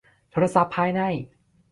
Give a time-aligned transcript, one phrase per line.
[0.31, 1.01] โทรศัพท์ภายใน